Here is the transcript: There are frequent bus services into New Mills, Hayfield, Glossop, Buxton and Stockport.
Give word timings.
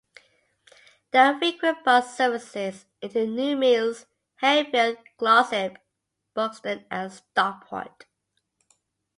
There 1.11 1.23
are 1.25 1.37
frequent 1.37 1.85
bus 1.85 2.17
services 2.17 2.87
into 3.03 3.27
New 3.27 3.55
Mills, 3.55 4.07
Hayfield, 4.39 4.97
Glossop, 5.19 5.77
Buxton 6.33 6.85
and 6.89 7.13
Stockport. 7.13 8.07